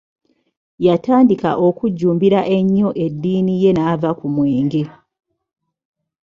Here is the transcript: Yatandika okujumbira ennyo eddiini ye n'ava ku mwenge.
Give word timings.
Yatandika 0.85 1.49
okujumbira 1.67 2.39
ennyo 2.57 2.89
eddiini 3.05 3.53
ye 3.63 3.71
n'ava 3.73 4.09
ku 4.19 4.25
mwenge. 4.35 4.83